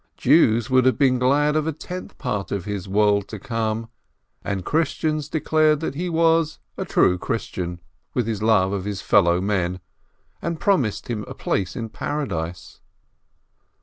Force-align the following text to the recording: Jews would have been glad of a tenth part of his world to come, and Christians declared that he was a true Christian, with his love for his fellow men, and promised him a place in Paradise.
Jews 0.17 0.67
would 0.67 0.85
have 0.87 0.97
been 0.97 1.19
glad 1.19 1.55
of 1.55 1.67
a 1.67 1.71
tenth 1.71 2.17
part 2.17 2.51
of 2.51 2.65
his 2.65 2.87
world 2.89 3.27
to 3.27 3.37
come, 3.37 3.87
and 4.43 4.65
Christians 4.65 5.29
declared 5.29 5.79
that 5.81 5.93
he 5.93 6.09
was 6.09 6.57
a 6.75 6.85
true 6.85 7.19
Christian, 7.19 7.79
with 8.15 8.25
his 8.25 8.41
love 8.41 8.71
for 8.71 8.81
his 8.87 8.99
fellow 9.03 9.39
men, 9.39 9.79
and 10.41 10.59
promised 10.59 11.07
him 11.07 11.23
a 11.27 11.35
place 11.35 11.75
in 11.75 11.89
Paradise. 11.89 12.79